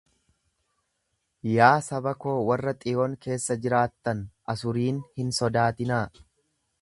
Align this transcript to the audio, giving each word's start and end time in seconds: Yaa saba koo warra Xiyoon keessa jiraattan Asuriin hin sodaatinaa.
Yaa 1.49 1.73
saba 1.87 2.13
koo 2.23 2.33
warra 2.47 2.73
Xiyoon 2.85 3.13
keessa 3.27 3.59
jiraattan 3.65 4.25
Asuriin 4.55 5.05
hin 5.21 5.33
sodaatinaa. 5.41 6.03